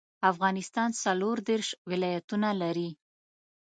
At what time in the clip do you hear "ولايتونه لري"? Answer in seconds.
1.89-2.89